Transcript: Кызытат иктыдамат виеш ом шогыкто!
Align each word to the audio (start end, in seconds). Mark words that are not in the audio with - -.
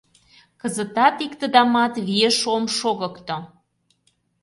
Кызытат 0.61 1.15
иктыдамат 1.25 1.93
виеш 2.07 2.37
ом 2.55 2.63
шогыкто! 2.77 3.37